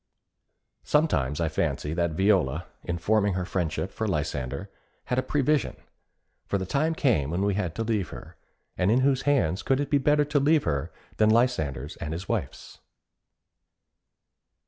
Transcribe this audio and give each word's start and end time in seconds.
Sometimes 0.81 1.39
I 1.39 1.47
fancy 1.47 1.93
that 1.93 2.13
Viola, 2.13 2.65
in 2.83 2.97
forming 2.97 3.35
her 3.35 3.45
friendship 3.45 3.91
for 3.91 4.07
Lysander, 4.07 4.71
had 5.05 5.19
a 5.19 5.21
prevision; 5.21 5.75
for 6.47 6.57
the 6.57 6.65
time 6.65 6.95
came 6.95 7.29
when 7.29 7.43
we 7.43 7.53
had 7.53 7.75
to 7.75 7.83
leave 7.83 8.09
her, 8.09 8.35
and 8.75 8.89
in 8.89 9.01
whose 9.01 9.21
hands 9.29 9.61
could 9.61 9.79
it 9.79 9.91
be 9.91 9.99
better 9.99 10.25
to 10.25 10.39
leave 10.39 10.63
her 10.63 10.91
than 11.17 11.29
Lysander's 11.29 11.97
and 11.97 12.13
his 12.13 12.27
wife's? 12.27 12.79